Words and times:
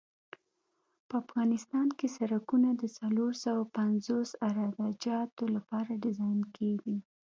په 1.07 1.13
افغانستان 1.23 1.87
کې 1.97 2.07
سرکونه 2.17 2.69
د 2.81 2.83
څلور 2.97 3.31
سوه 3.43 3.63
پنځوس 3.77 4.29
عراده 4.47 4.87
جاتو 5.05 5.43
لپاره 5.55 6.01
ډیزاین 6.03 6.39
کیږي 6.55 6.97